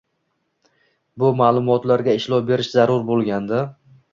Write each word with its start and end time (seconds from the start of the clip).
bu 1.23 1.29
ma’lumotlarga 1.41 2.17
ishlov 2.21 2.49
berish 2.51 2.73
zarur 2.79 3.07
bo‘lganda; 3.11 3.63